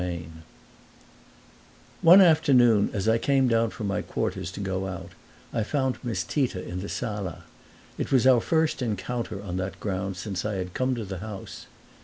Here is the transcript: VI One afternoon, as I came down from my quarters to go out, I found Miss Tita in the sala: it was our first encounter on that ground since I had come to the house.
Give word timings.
VI 0.01 0.25
One 2.01 2.21
afternoon, 2.21 2.89
as 2.91 3.07
I 3.07 3.19
came 3.19 3.47
down 3.47 3.69
from 3.69 3.85
my 3.85 4.01
quarters 4.01 4.51
to 4.53 4.59
go 4.59 4.87
out, 4.87 5.11
I 5.53 5.61
found 5.61 5.99
Miss 6.03 6.23
Tita 6.23 6.67
in 6.67 6.79
the 6.79 6.89
sala: 6.89 7.43
it 7.99 8.11
was 8.11 8.25
our 8.25 8.41
first 8.41 8.81
encounter 8.81 9.43
on 9.43 9.57
that 9.57 9.79
ground 9.79 10.17
since 10.17 10.43
I 10.43 10.55
had 10.55 10.73
come 10.73 10.95
to 10.95 11.05
the 11.05 11.19
house. 11.19 11.67